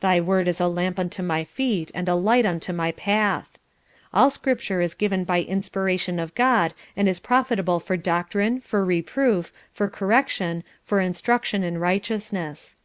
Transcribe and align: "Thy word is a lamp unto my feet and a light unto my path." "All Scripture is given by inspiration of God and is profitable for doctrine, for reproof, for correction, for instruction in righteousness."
"Thy 0.00 0.22
word 0.22 0.48
is 0.48 0.58
a 0.58 0.68
lamp 0.68 0.98
unto 0.98 1.22
my 1.22 1.44
feet 1.44 1.90
and 1.94 2.08
a 2.08 2.14
light 2.14 2.46
unto 2.46 2.72
my 2.72 2.92
path." 2.92 3.58
"All 4.14 4.30
Scripture 4.30 4.80
is 4.80 4.94
given 4.94 5.22
by 5.24 5.42
inspiration 5.42 6.18
of 6.18 6.34
God 6.34 6.72
and 6.96 7.06
is 7.06 7.20
profitable 7.20 7.78
for 7.78 7.98
doctrine, 7.98 8.62
for 8.62 8.86
reproof, 8.86 9.52
for 9.70 9.90
correction, 9.90 10.64
for 10.82 10.98
instruction 10.98 11.62
in 11.62 11.76
righteousness." 11.76 12.76